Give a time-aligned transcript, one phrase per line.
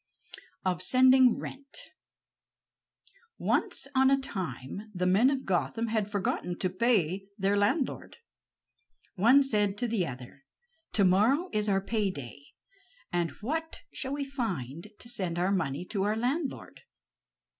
[0.65, 1.91] OF SENDING RENT
[3.37, 8.17] Once on a time the men of Gotham had forgotten to pay their landlord.
[9.13, 10.43] One said to the other:
[10.93, 12.41] "To morrow is our pay day,
[13.13, 13.61] and whom
[13.93, 16.81] shall we find to send our money to our landlord?"